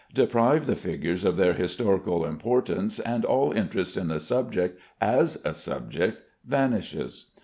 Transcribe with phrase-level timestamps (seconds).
[0.15, 5.53] Deprive the figures of their historical importance, and all interest in the subject (as a
[5.53, 7.25] subject) vanishes.